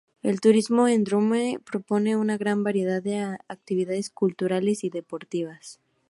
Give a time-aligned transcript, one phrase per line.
[0.23, 5.79] El turismo en Drôme propone una gran variedad de actividades culturales y deportivas.